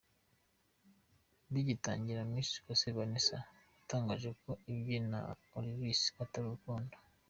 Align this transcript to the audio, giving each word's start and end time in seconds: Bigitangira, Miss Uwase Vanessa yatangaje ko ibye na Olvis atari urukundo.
Bigitangira, 1.51 2.21
Miss 2.33 2.49
Uwase 2.61 2.87
Vanessa 2.97 3.37
yatangaje 3.75 4.29
ko 4.41 4.51
ibye 4.73 4.97
na 5.11 5.19
Olvis 5.57 6.01
atari 6.23 6.45
urukundo. 6.47 6.93